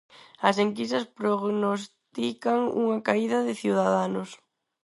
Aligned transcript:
As 0.49 0.55
enquisas 0.65 1.05
prognostican 1.19 2.59
unha 2.83 2.97
caída 3.07 3.37
de 3.47 3.53
Ciudadanos. 3.61 4.29